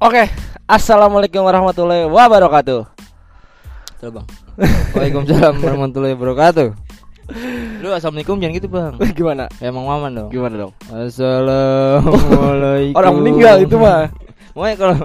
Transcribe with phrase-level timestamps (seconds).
[0.00, 0.32] Oke,
[0.64, 2.88] assalamualaikum warahmatullahi wabarakatuh.
[4.00, 4.26] Coba bang
[4.96, 6.72] Waalaikumsalam warahmatullahi wabarakatuh
[7.84, 9.44] Lu assalamualaikum jangan gitu bang Gimana?
[9.60, 10.72] Ya Mang Maman dong Gimana dong?
[10.88, 14.08] Assalamualaikum Orang meninggal itu mah.
[14.56, 14.96] Pokoknya kalau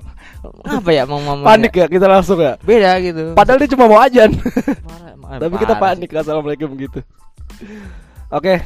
[0.64, 2.56] Apa ya Mang Maman Panik ya kita langsung ya.
[2.64, 4.32] Beda gitu Padahal dia cuma mau ajan.
[4.32, 7.04] Parah, emang Tapi kita panik assalamualaikum gitu.
[8.32, 8.64] Oke.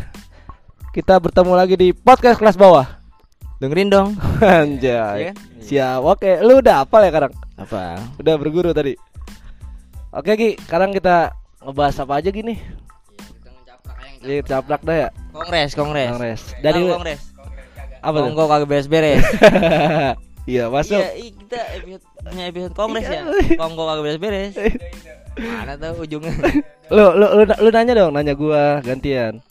[0.93, 2.85] Kita bertemu lagi di podcast kelas bawah.
[2.85, 3.65] sih.
[3.65, 4.13] Dengerin dong
[4.45, 5.33] Anjay.
[5.33, 5.48] Kan?
[5.69, 6.01] Siap.
[6.01, 7.33] Oke, lu udah hafal ya sekarang?
[7.53, 8.97] Apa Udah berguru tadi.
[10.09, 10.49] Oke, Ki.
[10.65, 12.57] Sekarang kita ngebahas apa aja gini?
[14.19, 15.09] Jadi caplak dah ya.
[15.31, 16.41] Kongres Kongres Kongres.
[16.59, 17.21] Dari Dari Kongres
[17.99, 18.25] apa tuh?
[18.31, 19.23] Kongko kagak beres-beres
[20.49, 20.97] Iya, masuk.
[20.97, 23.21] Iya kita episode punya episode Kongres ya
[23.61, 24.53] Kongko kagak beres-beres
[25.39, 26.31] Mana tahu ujungnya
[26.95, 29.45] Lu, lu lu lu nanya dong, nanya gua gantian.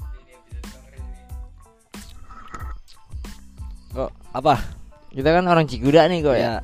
[3.95, 4.77] Kok Apa?
[5.19, 6.55] Kita kan orang Ciguda nih kok ya Ya,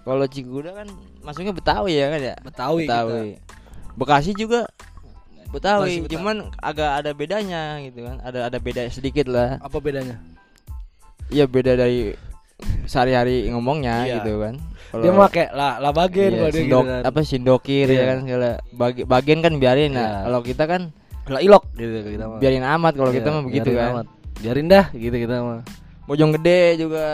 [0.00, 0.88] Kalau Ciguda kan
[1.20, 2.34] masuknya Betawi ya kan ya?
[2.40, 2.88] Betawi.
[2.88, 3.36] Betawi.
[3.94, 4.64] Bekasi juga
[5.50, 6.12] Betawi, Bekasi, Betawi.
[6.14, 8.16] cuman agak ada bedanya gitu kan.
[8.20, 9.60] Ada ada beda sedikit lah.
[9.60, 10.16] Apa bedanya?
[11.28, 12.14] Iya beda dari
[12.84, 14.14] sehari-hari ngomongnya Iya.
[14.18, 14.54] gitu kan.
[14.90, 17.02] Kalau Dia pakai lah lah bagian iya, sindok, gitu kan.
[17.04, 17.94] apa sindokir Iya.
[17.94, 20.00] ya kan segala bagi, bagian kan biarin Iya.
[20.00, 20.14] nah.
[20.24, 20.82] Kalau kita kan
[21.26, 22.38] Lah ilok gitu kita mah.
[22.42, 23.92] biarin amat kalau kita Iya, mah begitu biarin kan.
[23.92, 24.06] amat.
[24.40, 25.60] Biarin dah gitu kita mah.
[26.06, 27.04] Bojong gede juga.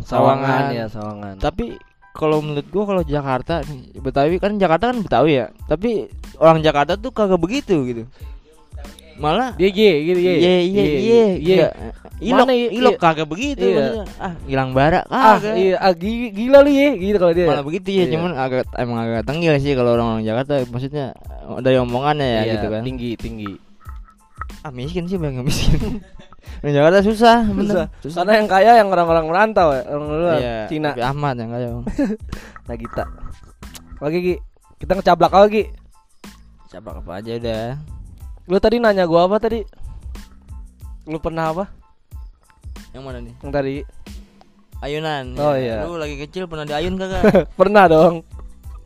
[0.00, 0.64] Sawangan Sawangan.
[0.70, 1.34] ya, sawangan.
[1.38, 1.78] Tapi
[2.10, 5.46] kalau menurut gua kalau Jakarta nih, Betawi kan Jakarta kan Betawi ya.
[5.64, 6.06] Tapi
[6.36, 8.02] orang Jakarta tuh kagak begitu gitu.
[9.14, 10.34] Malah Dia ye gitu ye.
[10.34, 11.22] Iya iya Ye.
[11.38, 11.66] iya.
[12.18, 13.74] Ilok ilok kagak begitu Iya.
[13.76, 14.06] maksudnya.
[14.18, 15.54] Ah, hilang bara Ah, kagak.
[15.54, 17.46] iya, ah, gi- gila lu ye gitu kalau dia.
[17.46, 18.12] Malah begitu ya, Iya.
[18.12, 21.06] cuman agak emang agak tenggil sih kalau orang-orang Jakarta maksudnya
[21.60, 22.82] dari omongannya ya Iya, gitu kan.
[22.82, 23.52] Tinggi, tinggi.
[24.62, 25.78] Ah, miskin sih bang, miskin.
[26.60, 27.92] Orang Jakarta susah, bener.
[28.00, 28.22] Susah.
[28.22, 30.90] Karena yang kaya yang orang-orang merantau ya, orang luar Iya, Cina.
[30.92, 31.68] tapi Ahmad yang kaya.
[31.70, 31.84] Bang.
[32.68, 33.04] Nagita.
[34.00, 34.34] Oke, Gi.
[34.74, 35.64] Kita ngecablak lagi.
[36.68, 37.64] Cabak apa aja udah.
[38.44, 39.60] Lu tadi nanya gua apa tadi?
[41.04, 41.64] Lu pernah apa?
[42.90, 43.34] Yang mana nih?
[43.40, 43.74] Yang tadi.
[44.80, 45.24] Ayunan.
[45.36, 45.88] Oh, Ya, iya.
[45.88, 47.22] Lu lagi kecil pernah diayun kagak?
[47.60, 48.24] pernah dong.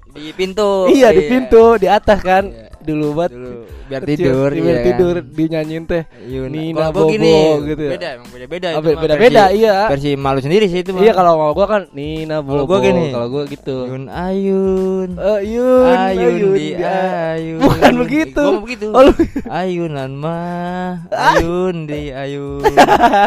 [0.08, 0.88] di pintu.
[0.88, 2.48] iya, di pintu, di atas kan.
[2.48, 2.67] Iya.
[2.88, 3.52] Dulu buat Dulu
[3.88, 4.84] biar kecil, tidur, biar iya kan?
[4.86, 6.02] tidur dinyanyiin teh.
[6.18, 6.50] Ayunan.
[6.50, 7.32] Nina Kalau gua Bobo gini,
[7.66, 7.90] gitu ya.
[7.92, 8.66] Beda, emang beda-beda.
[8.66, 9.76] Ah, itu be- mah Beda-beda, versi- iya.
[9.86, 11.00] Versi malu sendiri sih itu mah.
[11.00, 12.64] Iya kalau mau gua kan Nina Kalau Bobo.
[12.66, 13.04] gua gini.
[13.10, 13.76] Kalau gua gitu.
[13.84, 15.08] Ayun ayun.
[15.14, 16.96] Eh, Yun, ayun, di dia.
[17.32, 17.60] ayun.
[17.60, 18.44] Bukan begitu.
[18.44, 18.86] Gua begitu.
[18.90, 19.04] Oh,
[19.48, 22.60] Ayunan mah, ayun di ayun.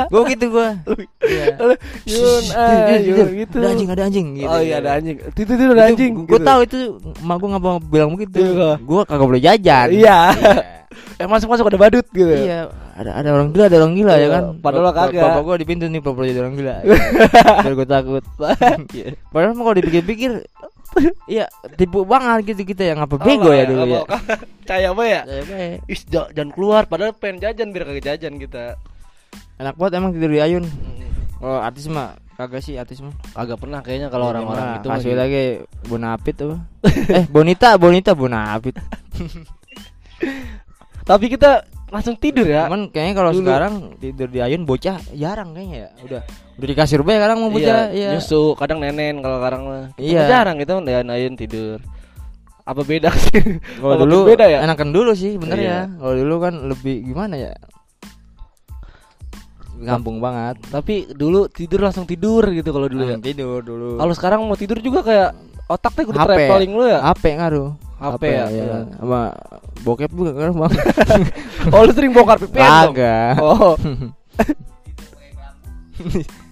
[0.07, 0.69] gua gitu gua.
[1.21, 1.45] Iya.
[2.11, 3.57] Yun, ayun gitu.
[3.57, 4.47] Ada anjing, ada anjing gitu.
[4.47, 5.17] Oh iya ada anjing.
[5.27, 6.11] Itu itu ada anjing.
[6.21, 6.45] Gue gitu.
[6.45, 6.77] tahu itu
[7.19, 8.39] emak gua ngapa bilang begitu.
[8.41, 8.69] Iya.
[8.79, 9.87] Gua kagak boleh jajan.
[9.91, 10.19] Iya.
[11.17, 12.27] Eh masuk masuk ada badut gitu.
[12.27, 14.43] Iya, ada ada orang gila, ada orang gila ya Iya, kan.
[14.57, 15.23] padahal Bap- kagak.
[15.23, 16.75] Bapak gua di pintu nih pura-pura jadi orang gila.
[17.63, 18.23] Biar gua takut.
[18.91, 19.07] Iya.
[19.27, 20.31] Padahal kalau dipikir-pikir
[21.23, 24.03] Iya, tipu banget gitu kita yang apa bego ya dulu ya.
[24.65, 25.21] Caya apa ya?
[25.23, 25.79] Ya.
[25.85, 28.75] Is ja- jangan keluar padahal pengen jajan biar kagak jajan kita.
[29.55, 30.67] Enak banget emang tidur di ayun.
[31.37, 33.15] Kalau artis mah kagak sih artis mah.
[33.31, 35.21] Kagak pernah kayaknya kalau orang-orang itu mah kasih gitu.
[35.21, 35.43] lagi
[35.85, 36.59] Bonapit tuh.
[36.83, 38.75] eh, Bonita, Bonita, Bonapit.
[41.09, 42.71] Tapi kita langsung tidur ya.
[42.71, 45.89] Cuman kayaknya kalau sekarang tidur di ayun bocah jarang kayaknya ya.
[46.07, 46.21] Udah
[46.55, 48.15] udah di kasur bae sekarang mau bocah iya, ya.
[48.15, 49.83] nyusu kadang nenen kalau sekarang mah.
[49.99, 50.23] Iya.
[50.29, 51.83] jarang gitu dan ayun tidur.
[52.63, 53.59] Apa beda sih?
[53.81, 54.63] Kalau dulu beda ya?
[54.63, 55.67] enakan dulu sih bener Iya.
[55.67, 55.79] ya.
[55.99, 57.53] Kalau dulu kan lebih gimana ya?
[59.81, 60.55] Gampang banget.
[60.69, 63.17] Tapi dulu tidur langsung tidur gitu kalau dulu ya.
[63.17, 63.97] Tidur dulu.
[63.97, 65.33] Kalau sekarang mau tidur juga kayak
[65.65, 66.29] otak teh udah HP.
[66.29, 66.99] traveling lu ya.
[67.01, 67.69] HP ngaruh.
[68.01, 68.65] HP ya, iya.
[68.65, 68.85] kan.
[68.97, 69.21] Sama
[69.85, 70.73] bokep juga kan bang.
[71.73, 72.95] Oh lu sering bongkar pipian dong.
[72.97, 73.33] Kagak.
[73.37, 73.77] Oh.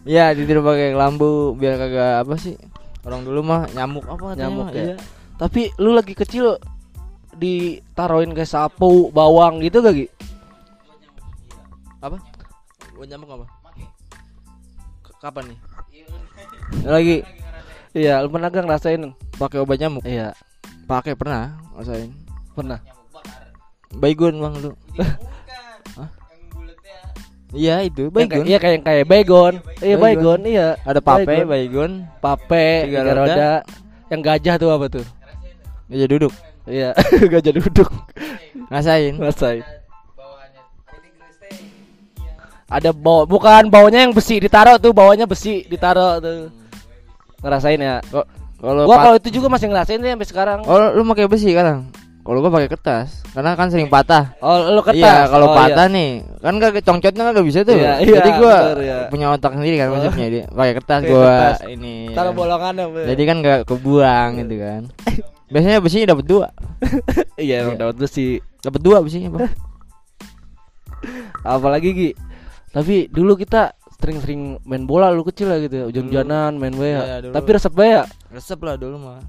[0.10, 2.54] Iya tidur pakai kelambu biar kagak apa sih?
[3.02, 4.94] Orang dulu mah nyamuk apa Nyamuk ya?
[4.94, 4.98] Iya.
[5.38, 6.58] Tapi lu lagi kecil
[7.40, 10.08] ditaruhin kayak sapu, bawang gitu gak Gi?
[12.04, 12.18] Apa?
[12.98, 13.46] Buat nyamuk apa?
[15.20, 15.60] Kapan nih?
[16.84, 17.18] Lagi
[17.96, 19.02] Iya, lu pernah gak ngerasain?
[19.40, 20.04] pakai obat nyamuk?
[20.04, 20.36] Iya,
[20.90, 22.10] Pakai pernah, rasain.
[22.58, 22.82] pernah.
[23.94, 24.72] Baygon bang lu.
[25.94, 26.10] Hah?
[27.50, 28.46] Iya itu baygon.
[28.46, 29.54] Iya kayak kayak baygon.
[29.82, 30.02] Iya Baygon.
[30.02, 30.68] baygon, iya.
[30.82, 31.92] Ada pape, Baygon.
[32.18, 33.22] Pape, Tiga tiga roda.
[33.22, 33.52] roda.
[34.10, 35.06] Yang gajah tuh apa tuh?
[35.90, 36.34] meja duduk.
[36.70, 36.94] Iya,
[37.34, 37.90] gajah duduk.
[38.70, 39.14] Ngasain.
[39.18, 39.62] Rasain.
[42.70, 46.54] Ada bau bukan baunya yang besi ditaruh tuh, bawahnya besi ditaruh tuh.
[47.42, 47.98] Ngerasain ya.
[48.14, 48.26] Kok
[48.60, 50.60] kalau Gua kalau itu juga masih ngerasain sih sampai sekarang.
[50.64, 51.88] Oh, lu pakai besi sekarang?
[52.20, 54.38] Kalau gua pakai kertas, karena kan sering patah.
[54.38, 55.02] Oh, lu kertas.
[55.02, 57.74] Iya, kalau Oh, patah nih, kan gak congcotnya gak bisa tuh.
[57.74, 58.98] Iya, iya, Jadi gua bener, iya.
[59.10, 60.46] punya otak sendiri kan maksudnya dia.
[60.46, 61.58] Pakai kertas gua kertas.
[61.66, 62.14] ini.
[62.14, 62.38] Taruh ya.
[62.38, 62.86] bolongannya.
[63.10, 64.82] Jadi kan gak kebuang gitu kan.
[65.50, 66.48] Biasanya besinya dapat dua.
[67.42, 67.82] iya, emang Iya.
[67.82, 68.38] dapat besi.
[68.62, 69.50] Dapat dua besinya, Bang.
[71.42, 72.12] Apalagi Gi.
[72.70, 75.86] Tapi dulu kita sering-sering main bola lu kecil lah gitu ya.
[75.92, 77.20] Hujan-hujanan main bola.
[77.20, 77.34] Dulu.
[77.36, 78.04] Tapi resep ya.
[78.32, 79.20] Resep lah dulu mah.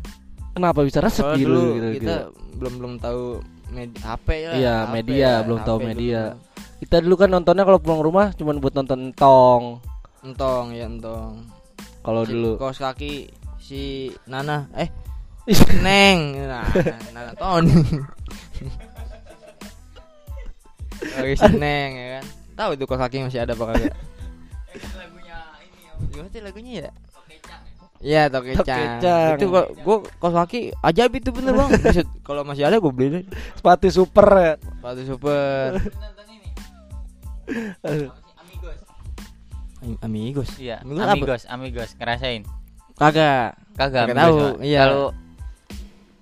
[0.51, 2.31] Kenapa bisa resep Soalnya gitu, dulu gitu, kita gitu.
[2.59, 3.23] belum belum tahu
[3.71, 4.51] med HP ya.
[4.55, 6.21] Iya, media, ya, belum tahu HP media.
[6.35, 6.39] dulu.
[6.81, 9.79] Kita dulu kan nontonnya kalau pulang rumah cuma buat nonton tong.
[10.23, 11.45] Entong ya entong.
[12.01, 12.57] Kalau Si- dulu.
[12.57, 13.29] kaos kaki
[13.61, 14.91] si Nana eh
[15.85, 16.67] Neng nah,
[17.15, 17.71] Nana Tony
[21.15, 22.25] Kaki si Neng ya kan
[22.59, 23.95] tahu itu kaos kaki masih ada apa kagak
[26.11, 26.93] gimana sih lagunya ya
[28.01, 28.65] Iya tokecang.
[28.65, 29.37] Tokecang.
[29.37, 31.69] Itu gua, gua kaos kaki ajaib itu bener bang.
[32.27, 33.25] Kalau masih ada gua beli deh.
[33.53, 34.53] Sepatu super ya.
[34.57, 35.69] Sepatu super.
[39.85, 40.49] Am- Amigos.
[40.57, 41.13] Iya, Amigos apa?
[41.13, 42.43] amigos, amigos, ngerasain.
[42.97, 43.57] Kagak.
[43.77, 44.81] Kagak Kagak amigos, tahu, iya.
[44.81, 45.07] Kalau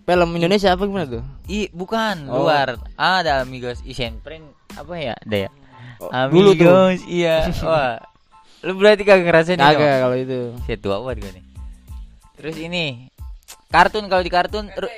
[0.02, 1.22] Film Indonesia apa gimana tuh?
[1.46, 2.42] i bukan Oh.
[2.42, 2.74] luar.
[2.94, 5.14] Ada amigos Isen Print apa ya?
[5.14, 5.50] Ada ya?
[6.00, 6.66] Oh, dulu tuh.
[6.66, 7.46] amigos, iya.
[7.66, 8.02] Wah.
[8.66, 9.64] Lu berarti kagak ngerasain ini?
[9.64, 10.40] Kagak kalau itu.
[10.66, 11.44] Saya tua banget gua nih.
[12.38, 12.84] Terus ini
[13.68, 14.94] kartun kalau di kartun ru-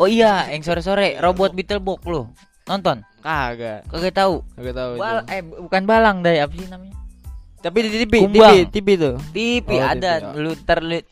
[0.00, 2.24] Oh iya, yang sore-sore robot Beetlebox lu.
[2.64, 3.04] Nonton?
[3.20, 3.84] Kagak.
[3.84, 4.40] Kagak tahu.
[4.56, 5.00] Kagak tahu itu.
[5.04, 6.96] Bal eh bukan balang deh, apa sih namanya?
[7.60, 8.56] Tapi di TV, TV, Kumbang.
[8.72, 9.14] TV tuh.
[9.36, 10.40] TV Oh, ada, TV, ya.
[10.40, 11.04] lu terlihat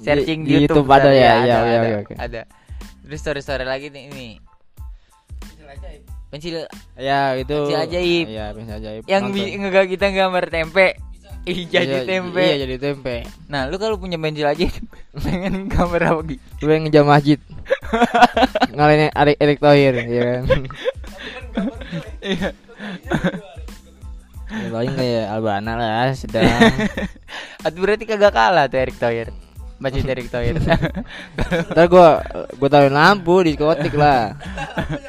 [0.00, 2.14] searching Di- di, YouTube, YouTube ada ntar ya, iya, ada, iya, ada, oke, oke.
[2.16, 2.40] ada.
[3.04, 4.28] Terus story-story lagi nih ini.
[6.30, 6.62] Pensil
[6.94, 7.58] Ya itu.
[7.66, 8.26] Pensil ajaib.
[8.30, 9.02] Iya, pensil ajaib.
[9.10, 9.22] yang
[9.66, 10.94] nggak kita gambar tempe.
[11.48, 12.44] Ih, jadi Iya, tempe.
[12.44, 13.24] Iya, jadi tempe.
[13.48, 14.68] Nah, lu kalau punya pensil aja
[15.24, 16.42] pengen gambar apa gitu?
[16.60, 17.40] Gue yang ngejam masjid.
[18.76, 20.42] Ngalahin Erik Erik Thohir, ya kan.
[22.20, 22.48] Iya.
[24.50, 26.44] Ya, paling kayak Albana lah sedang.
[27.64, 29.32] Atau berarti kagak kalah tuh Erick Thohir.
[29.80, 30.60] Masjid Erick Thohir.
[31.72, 32.20] Ntar gua
[32.60, 34.36] gua taruhin lampu di diskotik lah.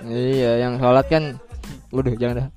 [0.07, 1.38] iya, yang sholat kan
[1.91, 2.47] Waduh, jangan dah.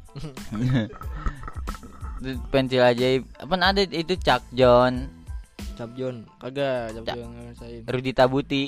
[2.55, 3.27] Pensil ajaib.
[3.37, 5.11] Apa ada itu Chuck John,
[5.75, 7.83] Capjon, kagak, Capjon nggak ngerasain.
[7.91, 8.65] Rudi Tabuti.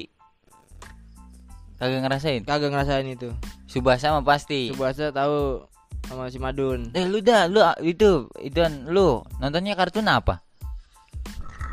[1.79, 2.43] Kagak ngerasain.
[2.43, 3.31] Kagak ngerasain itu.
[3.71, 4.75] Subasa mah pasti.
[4.75, 5.63] Subasa tahu
[6.11, 6.91] sama si Madun.
[6.99, 8.59] Eh lu dah lu itu itu
[8.91, 10.43] lu nontonnya kartun apa?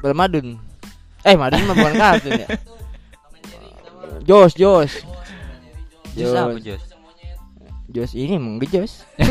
[0.06, 0.62] Bel Madun.
[1.24, 2.48] Eh, Madun mah bukan kartun ya.
[4.28, 4.92] Jos, Jos.
[6.14, 6.84] Jus apa Jus?
[7.94, 9.04] Jos ini emang Jos.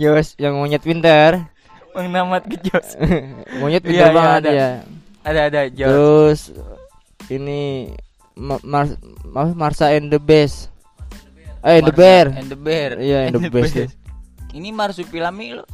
[0.00, 1.50] Jos yang monyet pintar.
[1.94, 2.98] Bang Namat ke Jos.
[3.62, 4.50] monyet pintar iya, banget ada.
[4.50, 4.68] ya.
[5.24, 5.88] Ada ada Jos.
[5.88, 6.40] Terus
[7.32, 7.90] ini
[8.34, 10.70] Ma Mars Ma- Marsa and the Best.
[11.64, 12.26] Eh, and the Bear.
[12.34, 13.00] And the Bear.
[13.00, 13.88] Iya, and the best ya.
[14.52, 15.64] Ini marsupilami lo.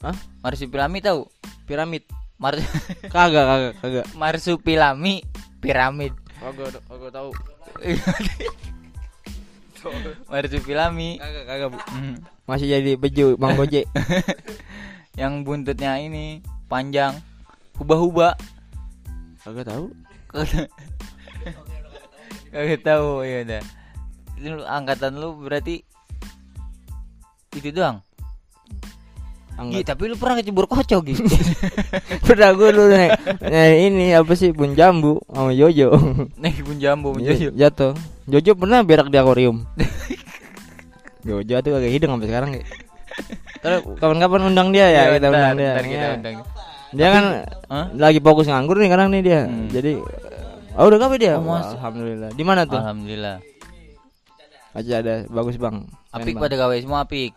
[0.00, 0.16] Hah?
[0.40, 1.28] Marsupilami tahu?
[1.68, 2.08] Piramid.
[2.44, 2.60] Mars
[3.14, 4.06] Kagak, kagak, kagak.
[4.12, 5.24] marsupilami
[5.64, 6.12] piramid.
[6.36, 7.30] Kagak, kagak tahu.
[10.28, 11.16] marsupilami.
[11.16, 11.68] Kagak, kagak.
[11.72, 11.78] Bu.
[11.88, 12.16] Hmm.
[12.44, 13.88] Masih jadi baju Bang Gojek.
[15.16, 17.16] Yang buntutnya ini panjang.
[17.80, 18.36] Huba-huba.
[19.40, 19.88] Kagak tahu.
[22.52, 23.62] Kagak tahu ya udah.
[24.44, 25.80] Lu- angkatan lu berarti
[27.56, 28.04] itu doang.
[29.54, 31.22] Iya, tapi lu pernah kecebur kocok gitu.
[32.26, 33.10] Pernah gue dulu nih.
[33.40, 35.94] Nah, ini apa sih Bun Jambu sama Jojo.
[36.42, 37.48] Naik pun jambu Iya, menjojo.
[37.54, 37.92] Jatuh.
[38.26, 39.62] Jojo pernah berak di akuarium.
[41.22, 42.64] Jojo tuh kagak hidung sampai sekarang ya.
[43.62, 45.72] Terus kapan-kapan undang dia ya, kita Iya, ntar, undang dia.
[45.78, 46.10] kita Iya.
[46.12, 46.34] undang.
[46.94, 47.24] Dia kan
[47.94, 49.40] lagi fokus nganggur nih sekarang nih dia.
[49.46, 49.66] Hmm.
[49.68, 49.92] Jadi
[50.74, 51.34] Oh udah kapan dia?
[51.38, 51.54] Oh.
[51.54, 52.30] Alhamdulillah.
[52.34, 52.74] Di mana tuh?
[52.76, 53.38] Alhamdulillah.
[54.74, 55.86] Aja ada bagus bang.
[56.10, 57.30] Apik pada gawe semua apik.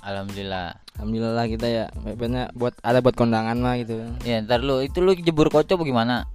[0.00, 0.76] Alhamdulillah.
[0.98, 1.84] Alhamdulillah kita ya.
[1.94, 4.00] Banyak buat ada buat kondangan mah gitu.
[4.26, 6.26] Ya ntar lu itu lu jebur kocok bagaimana?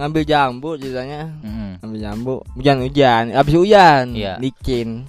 [0.00, 1.28] Ngambil jambu ceritanya.
[1.44, 1.84] Mm-mm.
[1.84, 2.34] Ngambil jambu.
[2.56, 3.36] Hujan-hujan.
[3.36, 4.04] Habis hujan.
[4.16, 4.40] Iya.
[4.40, 5.04] Licin.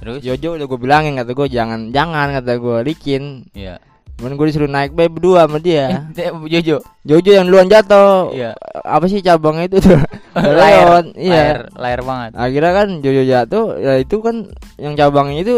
[0.00, 0.20] Terus?
[0.24, 3.44] Jojo udah gue bilangin kata gue jangan jangan kata gue licin.
[3.52, 3.76] Iya.
[4.14, 6.06] Cuman gue disuruh naik bay berdua sama dia.
[6.14, 6.78] Eh, Jojo.
[7.02, 8.30] Jojo yang duluan jatuh.
[8.30, 8.54] Iya.
[8.80, 9.98] Apa sih cabangnya itu tuh?
[10.38, 11.02] layar.
[11.12, 11.32] Iya.
[11.34, 12.30] layar, layar banget.
[12.32, 14.36] Akhirnya kan Jojo jatuh, ya itu kan
[14.76, 15.56] yang cabangnya itu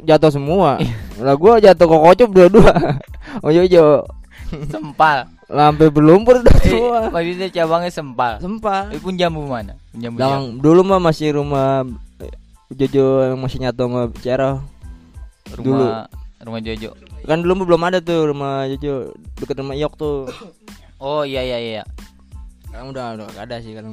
[0.00, 0.76] jatuh semua.
[0.76, 0.94] Iya.
[1.22, 2.72] Lah gua jatuh ke kocok dua-dua.
[3.40, 4.04] Oh Jojo
[4.68, 5.24] Sempal.
[5.48, 7.08] lampe berlumpur udah Eh, semua.
[7.08, 8.36] maksudnya cabangnya sempal.
[8.38, 8.92] Sempat.
[8.92, 9.72] Eh, pun jambu mana?
[9.90, 10.16] Jambu.
[10.16, 11.88] Yang dulu mah masih rumah
[12.68, 14.60] Jojo yang masih nyatu sama Cero.
[15.48, 15.64] jambu.
[15.64, 15.86] dulu.
[16.42, 16.90] Rumah Jojo.
[17.22, 20.26] Kan dulu belum ada tuh rumah Jojo deket rumah Yok tuh.
[20.98, 21.82] Oh iya iya iya.
[22.64, 23.90] Sekarang udah udah gak ada sih kalau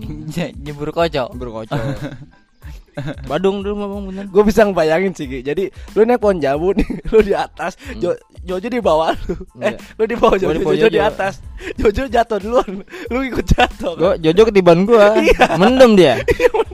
[0.55, 1.29] Nyebur kocok.
[1.33, 1.77] berkocok.
[3.29, 4.25] Badung dulu mah bang bener.
[4.27, 5.27] Gue bisa ngebayangin sih.
[5.39, 9.71] Jadi lu naik pohon jambu nih Lu di atas jo Jojo di bawah lu Eh
[9.71, 9.79] Iya.
[9.95, 11.07] lu di bawah Jojo, di bawah Jojo di Jojo.
[11.07, 11.33] atas
[11.75, 15.15] Jojo jatuh duluan Lu ikut jatuh Gua Jojo ketiban gua.
[15.55, 16.19] Mendem dia.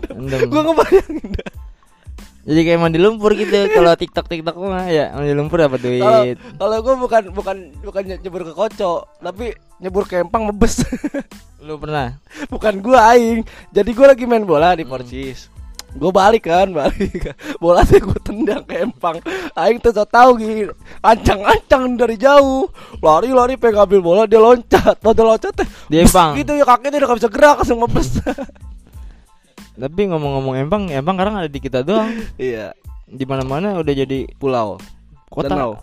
[0.09, 0.49] Mendem.
[0.49, 1.49] Gue ngebayangin dah.
[2.45, 6.37] Jadi kayak mandi lumpur gitu kalau TikTok TikTok mah ya mandi lumpur dapat duit.
[6.61, 10.85] kalau gue bukan bukan bukan nyebur ke kocok, tapi nyebur ke empang mebes.
[11.65, 12.13] Lu pernah?
[12.53, 13.39] bukan gue aing.
[13.73, 15.49] Jadi gue lagi main bola di Porcis.
[15.95, 17.31] Gue balik kan, balik.
[17.63, 19.15] Bola tuh gue tendang ke empang.
[19.55, 20.75] Aing tuh tau tahu gitu.
[20.99, 22.67] Ancang-ancang dari jauh.
[22.99, 24.99] Lari-lari pengen ambil bola dia loncat.
[24.99, 26.35] Dia loncat teh Di empang.
[26.35, 28.09] gitu ya kakinya udah gak bisa gerak langsung mebes.
[29.75, 32.07] Tapi ngomong-ngomong empang, empang sekarang ada di kita doang.
[32.39, 32.71] iya,
[33.05, 34.79] Di mana-mana udah jadi pulau.
[35.27, 35.51] kota.
[35.51, 35.75] Danau.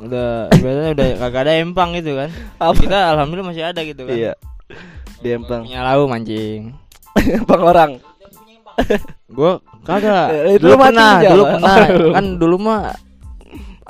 [0.00, 2.30] Udah biasanya udah kagak ada empang gitu kan.
[2.62, 2.78] Apa?
[2.78, 4.14] Kita alhamdulillah masih ada gitu kan.
[4.14, 4.32] Iya.
[5.18, 5.66] Di empang.
[5.66, 6.72] Punya lau mancing.
[7.42, 7.90] empang orang.
[9.26, 10.30] Gua kagak.
[10.30, 11.76] Eh, dulu lu mancing pernah, dulu pernah.
[12.16, 12.80] kan dulu mah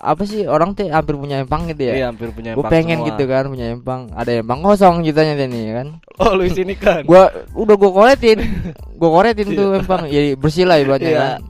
[0.01, 1.93] apa sih orang tuh hampir punya empang gitu ya.
[1.95, 3.09] Iya, hampir punya Gue empang pengen semua.
[3.11, 4.01] gitu kan punya empang.
[4.11, 5.87] Ada empang kosong ceritanya nih kan.
[6.17, 7.05] Oh, lu sini kan.
[7.05, 8.39] Gua udah gua koretin.
[9.01, 10.05] Gua koretin tuh empang.
[10.07, 11.21] Jadi bersih lah ibaratnya Iya.
[11.21, 11.41] kan.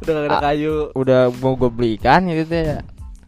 [0.00, 0.42] Udah gak ada Ah.
[0.42, 0.74] kayu.
[0.92, 2.64] Udah mau gue belikan gitu teh.
[2.66, 2.78] ya.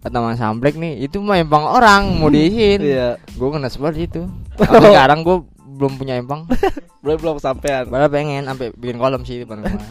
[0.00, 2.80] Kata Mas Samblek nih, itu mah empang orang mau diisiin.
[2.90, 3.20] Iya.
[3.32, 4.24] Gue kena sebar itu.
[4.56, 5.36] Sampai sekarang gue
[5.72, 6.48] belum punya empang.
[7.02, 7.90] Belum belum sampean.
[7.90, 9.82] Padahal pengen sampai bikin kolam sih di depan rumah.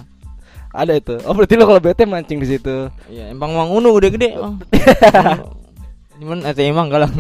[0.72, 1.16] Ada itu.
[1.28, 2.88] Oh, berarti lo kalau bete mancing di situ.
[3.12, 4.56] Iya, empang mang unu gede-gede, Bang.
[6.20, 7.12] Cuman ete emang galang.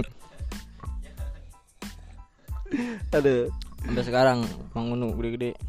[3.11, 3.51] Aduh.
[3.83, 5.59] Sampai sekarang mang unu gede-gede.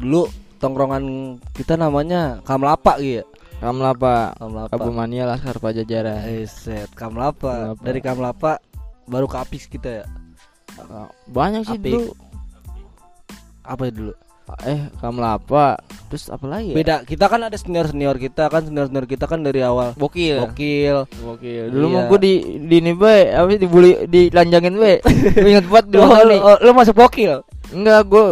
[0.00, 0.24] Dulu
[0.62, 3.24] tongkrongan kita namanya Kamlapa gitu ya.
[3.62, 4.74] Kamlapa, Kamlapa.
[4.74, 6.24] Kabumania Laskar Pajajaran.
[6.26, 7.76] Eh, set Kamlapa.
[7.76, 7.84] Kamlapa.
[7.84, 8.52] Dari Kamlapa
[9.06, 10.04] baru ke Apis kita ya.
[11.28, 11.92] Banyak sih Apik.
[11.94, 12.10] dulu.
[13.62, 14.14] Apa ya dulu?
[14.62, 15.80] Eh, Kamlapa.
[16.06, 16.76] Terus apa lagi ya?
[16.76, 16.96] Beda.
[17.02, 19.92] Kita kan ada senior-senior kita kan senior-senior kita kan dari awal.
[19.94, 20.44] Bokil.
[20.44, 20.96] Gokil.
[21.18, 21.64] Bokil.
[21.68, 21.94] Dulu Iya.
[21.94, 22.32] mah gua di
[22.62, 25.00] di ini be, apa sih dibully dilanjangin be.
[25.48, 26.36] Inget banget dulu Oh, kali.
[26.36, 27.40] lu, oh, lu masuk gokil.
[27.70, 28.24] Enggak, gua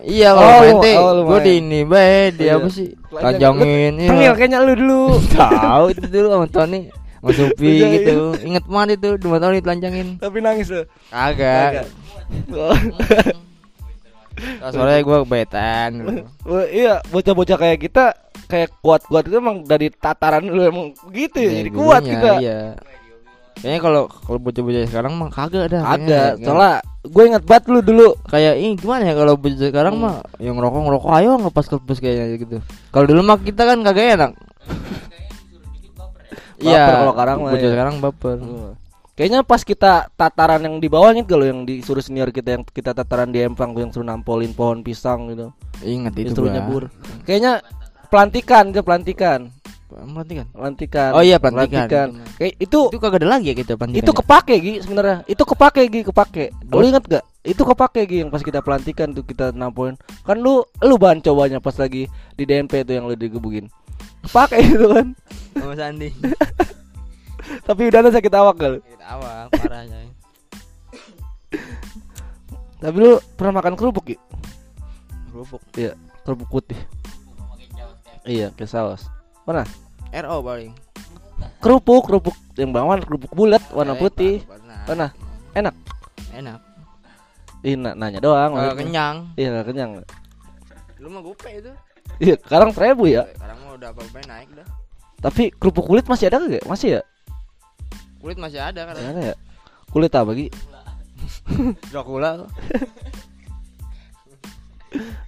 [0.00, 1.44] Iya, Oh, kalau main teh oh, lu gua main.
[1.44, 2.54] di ini be, di Iya.
[2.56, 2.88] apa sih?
[3.10, 3.92] Lanjangin.
[3.96, 4.08] iya.
[4.08, 5.02] Tengil kayaknya lu dulu.
[5.34, 6.80] Tahu itu dulu sama Tony.
[7.16, 8.16] Sama Supi Iya, gitu.
[8.40, 10.08] Ingat banget itu dua tahun ditelanjangin.
[10.16, 10.86] Tapi nangis lu.
[11.10, 11.90] Kagak.
[14.36, 14.70] Oh.
[14.72, 15.90] Soalnya gua betan.
[16.44, 18.04] Wah, iya, bocah-bocah kayak kita
[18.46, 22.30] kayak kuat-kuat itu emang dari tataran lu emang gitu ya, jadi kuat kita.
[22.44, 22.60] Iya.
[23.56, 25.78] Kayaknya kalau kalau bocah-bocah sekarang mah kagak ada.
[25.96, 28.08] Ada, soalnya gue ingat banget lu dulu.
[28.28, 30.04] kayak ini gimana ya kalau bocah sekarang Hmm.
[30.04, 32.56] mah yang ngerokok ngerokok ayo ngepas kepus kayaknya gitu.
[32.92, 34.32] Kalau dulu mah kita kan kagak enak.
[36.60, 36.84] Iya.
[36.88, 37.72] Kalau sekarang mah, bocah ya.
[37.72, 38.38] sekarang baper.
[39.16, 42.62] Kayaknya pas kita tataran yang di bawah inget gak lu yang disuruh senior kita yang
[42.62, 45.56] kita tataran di empang yang suruh nampolin pohon pisang gitu.
[45.80, 46.54] Ingat itu Disuruh gua.
[46.54, 46.82] nyebur.
[47.24, 47.64] Kayaknya
[48.06, 49.48] pelantikan ke pelantikan.
[49.86, 50.44] Pelantikan.
[50.52, 51.10] Pelantikan.
[51.16, 52.20] Oh iya, pelantikan.
[52.36, 54.04] Kayak itu Itu kagak ada lagi ya kita pelantikan.
[54.04, 54.16] itu ya?
[54.20, 55.16] kepake Gi sebenarnya.
[55.24, 56.44] Itu kepake Gi, kepake.
[56.62, 57.24] Lu Buat- inget gak?
[57.40, 59.96] Itu kepake Gi yang pas kita pelantikan tuh kita nampolin.
[60.28, 62.04] Kan lu lu bahan cobanya pas lagi
[62.36, 63.72] di DNP itu yang lu digebukin.
[64.22, 65.16] Kepake itu kan.
[65.56, 66.12] sama Sandi.
[67.66, 68.78] Tapi udah sakit awak gak lu?
[68.80, 70.06] Kita awal parah coy.
[72.82, 74.16] Tapi lu pernah makan kerupuk Gi?
[75.28, 75.62] Kerupuk.
[75.74, 75.92] Iya,
[76.22, 76.78] kerupuk putih.
[78.22, 79.10] Iya, ke saus.
[79.42, 79.66] Mana?
[80.10, 80.70] RO paling.
[81.58, 84.34] Kerupuk, kerupuk yang bawah kerupuk bulat warna Eh, putih.
[84.46, 84.80] pernah.
[84.86, 85.06] Mana?
[85.52, 85.74] Enak.
[86.32, 86.58] Enak.
[87.62, 88.54] Ih, na- nanya doang.
[88.54, 88.78] Maksudnya.
[88.78, 89.16] kenyang.
[89.34, 89.90] Iya, kenyang.
[91.02, 91.70] Lu mah gope itu.
[92.16, 93.26] Iya, sekarang seribu ya.
[93.28, 94.66] Sekarang mah udah apa-apa naik dah.
[95.18, 96.62] Tapi kerupuk kulit masih ada gak?
[96.64, 97.02] Masih ya?
[98.26, 98.94] Kulit masih ada kan.
[98.96, 99.34] Mana ya?
[99.86, 100.50] Kulit apa Gi?
[101.88, 102.30] Dracula.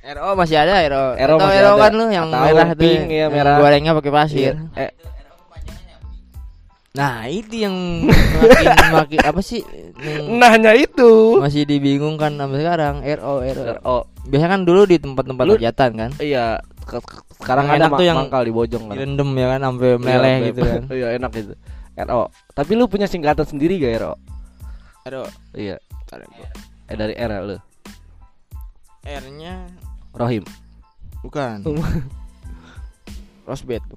[0.09, 1.05] RO masih ada RO.
[1.15, 1.79] RO Atau masih RO ada.
[1.79, 2.81] kan lu yang Tahu, merah tuh.
[2.81, 3.57] pink, iya, yang merah.
[3.61, 4.53] Gorengnya pakai pasir.
[4.75, 4.83] Iya.
[4.83, 4.93] Eh,
[6.89, 7.77] Nah, itu yang
[8.11, 8.67] makin
[8.99, 9.63] makin apa sih?
[10.27, 11.39] nanya itu.
[11.39, 13.63] masih dibingungkan sampai sekarang RO RO.
[13.85, 16.11] Oh, Biasanya kan dulu di tempat-tempat hajatan kan.
[16.19, 16.59] iya.
[17.39, 18.95] Sekarang Yang ada enak tuh yang mangkal di Bojong kan.
[18.97, 20.83] Direndam ya kan sampai meleleh Iya, gitu kan.
[20.99, 21.55] Iya, enak gitu.
[22.07, 22.31] RO.
[22.55, 24.13] Tapi lu punya singkatan sendiri gak RO?
[25.09, 25.25] RO.
[25.57, 25.83] Iya.
[26.07, 26.51] Bentar ya.
[26.89, 27.57] Eh dari R lu.
[29.09, 29.55] R-nya
[30.13, 30.45] Rohim.
[31.25, 31.65] bukan.
[33.49, 33.83] Rosbet.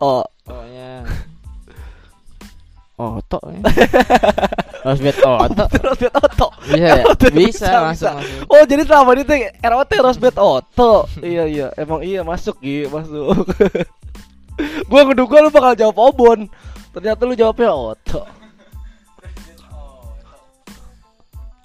[0.00, 1.04] Oh, Oh-nya
[2.96, 3.60] Oto ya.
[4.88, 5.64] Rosbet Oto.
[5.84, 6.48] Rosbet Oto.
[6.64, 7.04] Bisa ya?
[7.04, 8.48] Oto, Bisa, masuk masuk.
[8.48, 13.44] Oh jadi selama ini tuh ROT Rosbet Oto Iya iya emang iya masuk Gi masuk
[14.86, 16.46] Gua ngeduga lu bakal jawab Obon
[16.90, 18.22] Ternyata lu jawabnya Oto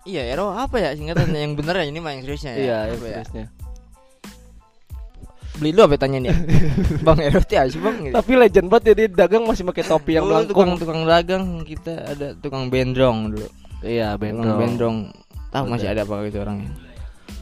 [0.06, 2.62] Iya, Ero apa ya singkatannya yang bener ya ini mah yang seriusnya ya.
[2.62, 3.14] Iya, apa ya?
[3.18, 3.46] seriusnya.
[5.56, 6.30] Beli lu apa tanya nih?
[7.10, 7.98] bang Ero teh sih Bang.
[8.06, 8.14] gitu.
[8.14, 10.78] Tapi legend banget ya dia dagang masih pakai topi yang tukang melengkung.
[10.78, 13.50] tukang dagang kita ada tukang bendrong dulu.
[13.82, 14.60] Iya, Tukang bendrong.
[14.62, 14.98] bendrong.
[15.50, 16.70] Tahu masih ada apa gitu orangnya.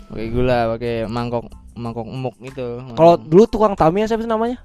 [0.08, 1.44] Pakai gula, pakai mangkok
[1.76, 2.66] mangkok emuk gitu.
[2.96, 4.56] Kalau dulu tukang Tamiya siapa sih namanya?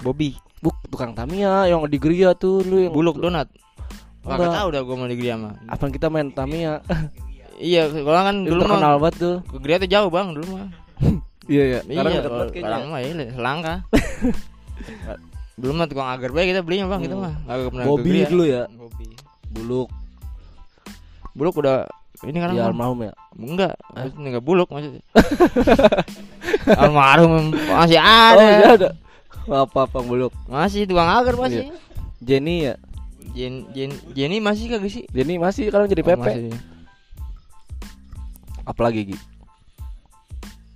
[0.00, 3.46] Bobby, Buk, tukang Tamiya yang di Geria tuh lu yang buluk donat.
[4.20, 5.54] Gak tahu dah gua mau di Gria mah.
[5.66, 6.80] Apa kita main Tamiya?
[7.54, 9.36] Iya, kalau kan Dulu mah banget tuh.
[9.44, 10.68] ke Gria tuh jauh, Bang, dulu mah.
[11.44, 11.80] Iya, iya.
[11.82, 12.56] Sekarang iya, deket kayaknya.
[12.56, 13.78] sekarang mah ya selangkah.
[15.60, 17.22] dulu mah tukang agar baik kita belinya bang kita Hmm.
[17.22, 18.26] mah agak pernah Bobby Gria.
[18.26, 18.62] dulu ya.
[18.66, 19.06] Bobby.
[19.46, 19.88] Buluk
[21.30, 21.76] Buluk udah
[22.24, 22.72] ini kan Bang.
[22.72, 23.12] almarhum ya.
[23.36, 25.02] enggak maksudnya enggak buluk maksudnya
[26.80, 28.88] almarhum masih ada Oh, iya ada.
[29.44, 30.32] Apa apa Buluk?
[30.46, 31.68] masih tukang agar masih
[32.18, 32.74] Jenny ya.
[33.32, 36.22] Jen Jen Jenny masih kagak sih Jenny masih sekarang jadi Oh, Pepe.
[36.22, 36.44] masih.
[38.62, 39.16] Apalagi Gi?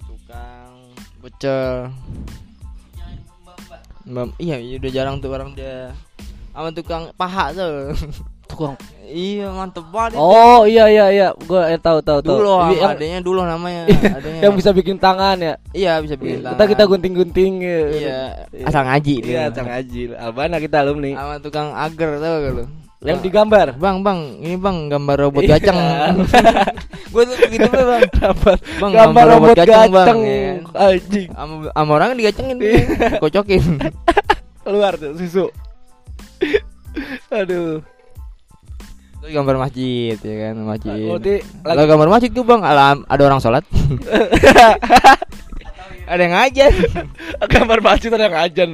[0.03, 0.73] tukang
[1.19, 1.89] pecel
[4.05, 5.93] Mbak, iya iya, udah jarang tuh orang dia
[6.51, 7.93] sama tukang paha tuh
[8.59, 8.75] Tukang.
[9.05, 10.21] iya mantep banget itu.
[10.21, 11.29] Oh, iya iya iya.
[11.41, 12.37] Gua eh, tahu tahu tahu.
[12.37, 13.87] dulu Iya, yang, adanya dulu namanya
[14.19, 15.55] adanya yang bisa bikin tangan ya.
[15.73, 16.69] iya bisa bikin Kita tangan.
[16.69, 17.81] kita gunting-gunting ya.
[17.88, 18.19] iya
[18.61, 19.55] asal ngaji dia Iya, mah.
[19.55, 20.03] Cang Haji.
[20.12, 21.11] Albana kita alumni.
[21.15, 22.65] sama tukang agar tau gak lu
[22.99, 23.67] Yang digambar.
[23.75, 25.79] bang bang ini bang gambar robot gacang
[27.15, 30.37] gue tuh begitu Be, bang Gambar, Bang, gambar robot gacang, bang ya
[30.67, 30.85] kan?
[30.85, 31.29] anjing.
[31.31, 32.83] sama sama orang digacengin Iya.
[33.17, 33.62] kocokin
[34.67, 35.47] Keluar tuh susu.
[37.31, 37.81] Aduh.
[39.19, 41.35] Terus gambar masjid ya kan masjid Berarti
[41.67, 43.65] Lah lagi gambar masjid tuh bang alam ada orang sholat
[46.09, 46.73] ada yang ngajar
[47.53, 48.71] gambar masjid ada yang ajan.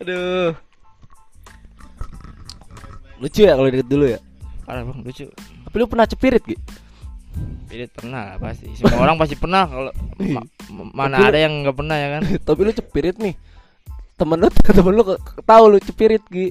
[0.00, 0.56] Aduh.
[3.20, 4.18] Lucu ya kalau dari dulu ya.
[4.64, 5.28] parah bang lucu
[5.66, 6.62] Tapi lu pernah cepirit gitu?
[7.68, 9.92] Pirit pernah lah pasti semua orang pasti pernah kalau
[10.34, 13.34] ma- ma- mana Tapi lu- ada yang nggak pernah ya kan Tapi lu cepirit nih.
[14.16, 15.02] Temen lu temen lu
[15.44, 16.48] tahu lu cepirit Gi.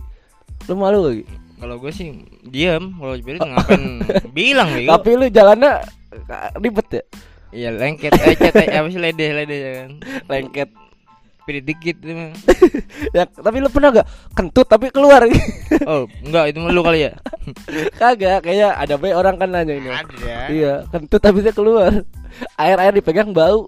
[0.70, 1.26] Lu malu gak Gi?
[1.60, 3.84] Kalau gue sih diam kalau pirit ngapain
[4.38, 5.72] bilang nih Tapi lu jalannya
[6.58, 7.04] ribet ya.
[7.50, 9.92] iya lengket eh cet eh, apa sih lede lede ya kan
[10.28, 10.70] Lengket.
[11.42, 12.30] pirit dikit mah.
[13.18, 15.26] ya, tapi lu pernah gak kentut tapi keluar
[15.90, 17.14] oh enggak itu lu kali ya
[17.92, 19.90] Kagak, kayaknya ada baik orang kan nanya ini.
[19.90, 22.06] ada Iya, kentut tapi dia keluar.
[22.54, 23.66] Air-air dipegang bau.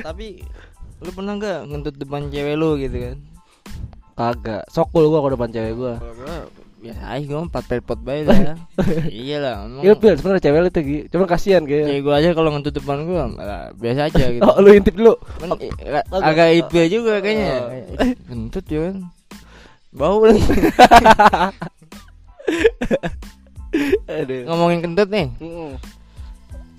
[0.00, 0.40] tapi
[1.00, 3.16] lu pernah nggak ngentut depan cewek lu gitu kan
[4.14, 4.62] Kagak.
[4.68, 5.94] Sokul gua kalau depan cewek gua.
[6.84, 8.60] biasa aja gua empat pelpot bae dah
[9.08, 10.98] iyalah emang Ilpil sebenarnya cewek lu tuh Gi.
[11.08, 11.88] Cuman kasihan kayaknya.
[11.88, 13.24] cewek gua aja kalau ngentut depan gua
[13.72, 15.16] biasa aja gitu Oh, lu intip dulu.
[15.16, 17.72] Oh, agak ipil juga kayaknya Oh.
[18.04, 18.96] Eh, Kentut ya kan
[19.90, 20.44] Bau lagi
[24.06, 24.40] Aduh.
[24.46, 25.26] Ngomongin kentut nih.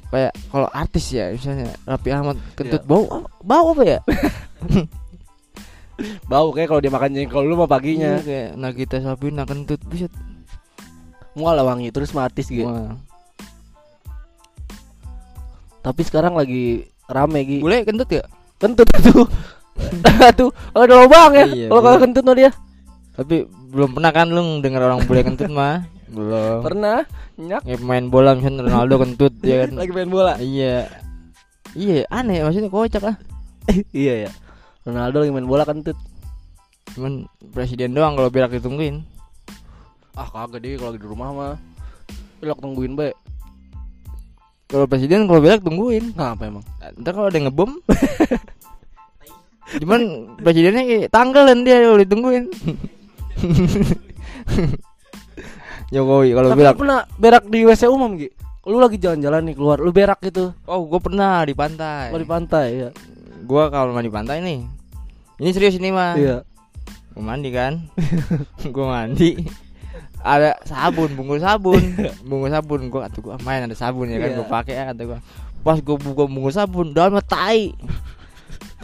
[0.08, 2.88] Kayak kalau artis ya Misalnya Raffi Ahmad kentut Iya.
[2.88, 4.00] bau oh, Bau apa ya?
[6.32, 8.20] Bau kayak kalau dia makan jengkol lu mah paginya.
[8.20, 10.12] Iya, kayak Nagita Slavina kentut Buset
[11.36, 12.68] Mual wangi terus mah artis gitu.
[15.84, 17.60] Tapi sekarang lagi rame Gi.
[17.60, 18.24] Bule kentut ya?
[18.58, 19.28] Kentut tuh.
[20.40, 21.46] tuh, ada lubang ya.
[21.52, 22.52] Iya, Kalau kalau kentut mah dia.
[23.16, 25.84] Tapi belum pernah kan lu denger orang bule kentut mah
[26.16, 27.04] Belum Pernah
[27.36, 30.40] nyak Kayak pemain bola misalnya Ronaldo kentut ya kan lagi main bola.
[30.40, 30.88] Iya
[31.76, 33.16] Iya aneh maksudnya kocak lah
[33.92, 34.32] iya ya.
[34.86, 35.98] Ronaldo lagi main bola kentut.
[36.94, 39.02] Cuman presiden doang kalau berak ditungguin
[40.16, 41.58] Ah kagak deh kalau lagi di rumah mah.
[42.40, 43.12] Belok tungguin bae.
[44.70, 46.66] Kalau presiden kalau berak tungguin Ngapa emang?
[47.02, 47.72] Ntar kalau ada yang ngebom
[49.82, 50.02] Cuman
[50.42, 52.46] presidennya kayak tanggalan dia kalau ditungguin
[55.94, 58.30] Jokowi kalau Tapi berak lu pernah berak di WC umum Gi?
[58.66, 60.50] Lu lagi jalan-jalan nih keluar, lu berak gitu.
[60.66, 62.90] Oh gue pernah di pantai Kalau di pantai ya.
[63.46, 64.75] Gue kalau mandi pantai nih
[65.36, 66.38] Ini serius ini mah Iya.
[67.16, 67.88] Gue mandi kan?
[68.76, 69.40] Gue mandi.
[70.26, 71.80] Ada sabun bungkus sabun.
[72.28, 74.30] Bungkus sabun gue kata gue main ada sabun ya kan?
[74.32, 74.38] Iya.
[74.42, 75.20] gue pakai ya kata gue
[75.66, 77.74] pas gue buka bungkus sabun dalamnya tai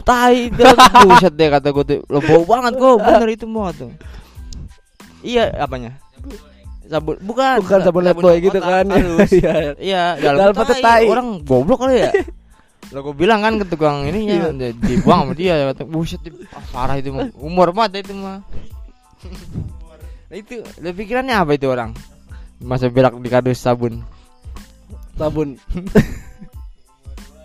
[0.02, 0.74] tai dan
[1.06, 2.00] buset deh kata gue tuh.
[2.10, 3.90] Lo bau banget gue bener itu mau tuh
[5.22, 5.96] iya apanya?
[6.90, 7.62] Sabun bukan.
[7.62, 8.84] Bukan sabun Lifebuoy gitu kotak, kan.
[9.30, 9.54] Iya.
[9.78, 11.06] iya Dalam tai.
[11.08, 12.10] orang goblok kali ya
[12.90, 14.50] lo gue bilang kan ke tukang ininya Iya.
[14.52, 18.42] dia- dibuang sama dia kata buset ah, parah itu mah umur banget itu mah
[20.28, 21.94] nah, itu lo pikirannya apa itu orang
[22.58, 24.02] masa berak di kardus sabun
[25.12, 25.60] Sabun.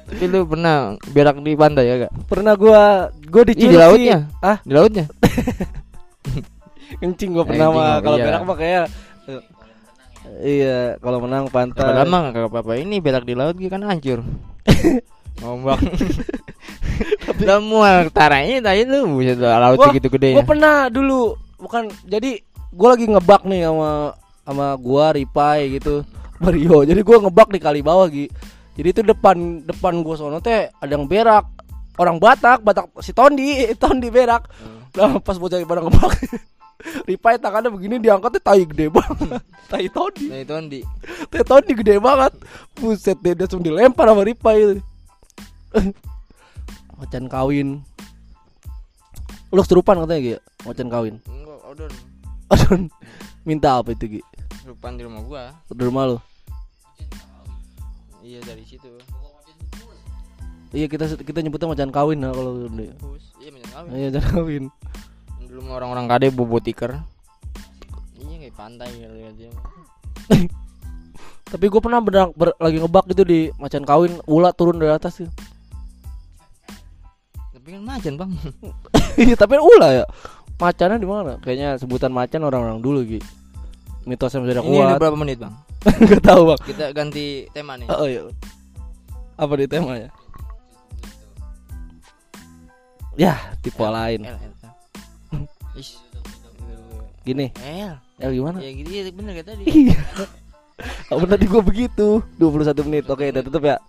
[0.08, 4.18] tapi lu pernah berak di pantai ya gak Pernah gua gua Ih, diculik di lautnya
[4.40, 5.06] Ah, di lautnya
[7.04, 8.00] kencing gua pernah mah.
[8.00, 8.26] Kalau iya.
[8.26, 8.86] berak mah kayak
[10.38, 12.04] Iya, kalau menang pantai.
[12.08, 14.24] Mah kagak apa-apa ini belak di laut gitu kan hancur.
[15.42, 15.80] Ngombak.
[17.48, 20.34] Lah mual taranya tadi lu buset laut segitu gede.
[20.34, 22.42] Gue pernah dulu, bukan jadi
[22.74, 26.08] gue lagi ngebak nih sama sama gua Ripai gitu.
[26.42, 26.88] Mario.
[26.88, 28.32] Jadi gua ngebak di kali bawah Gi.
[28.80, 31.44] Jadi itu depan depan gua sono teh ada yang berak.
[31.98, 34.48] Orang Batak, Batak si Tondi, Tondi berak.
[34.96, 36.14] Nah, pas bocah pada ngebak.
[37.10, 39.42] Ripai tangannya begini diangkatnya tai gede banget.
[39.68, 40.30] tai Tondi.
[40.30, 40.82] Nah itu Andi.
[41.34, 42.38] Tai Tondi gede banget.
[42.78, 44.78] Buset dia langsung dilempar sama Ripai.
[47.00, 47.86] Macan kawin.
[49.54, 50.36] Lu kesurupan katanya Gi,
[50.68, 51.16] macan kawin.
[51.24, 51.92] Enggak, odon.
[52.52, 52.92] Aduh,
[53.48, 54.22] minta apa itu Gi?
[54.68, 55.44] Rupan di rumah gua.
[55.72, 56.18] Di rumah lu?
[58.20, 58.92] Iya dari situ.
[60.76, 62.68] Iya kita kita nyebutnya macan kawin nah kalau.
[63.40, 63.90] Iya macam kawin.
[63.96, 64.64] Iya macan kawin.
[65.48, 67.00] Dulu orang-orang kade bobo tiker.
[68.20, 69.52] Iya kayak pantai gitu dia.
[71.56, 75.32] Tapi gue pernah ber- lagi ngebak gitu di macan kawin, ulat turun dari atas gitu.
[77.68, 78.32] Kan macan, Bang.
[79.20, 80.06] Iya tapi ular ya.
[80.62, 81.36] Macannya di mana?
[81.42, 83.26] Kayaknya sebutan macan orang-orang dulu gitu.
[84.08, 85.02] Mitosnya masih ada Ini udah kuat.
[85.04, 85.54] berapa menit, Bang?
[86.10, 86.60] Gak tahu bang.
[86.64, 87.88] Kita ganti tema nih.
[87.92, 88.24] Oh iya.
[89.38, 90.10] Apa di temanya?
[93.18, 93.34] Ya
[93.66, 94.22] tipe lain.
[94.26, 94.74] L, L, L.
[95.82, 95.98] Ish.
[97.26, 97.50] Gini.
[97.62, 97.98] L.
[98.18, 98.58] Ya gimana?
[98.62, 99.64] Ya ya bener kayak tadi.
[99.66, 99.98] Iya.
[101.10, 103.82] Apa tadi gue begitu 21 menit Oke kita tutup ya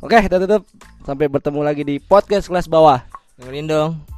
[0.00, 0.64] Oke kita tutup
[1.04, 3.04] Sampai bertemu lagi di podcast kelas bawah
[3.36, 4.09] Dengerin dong.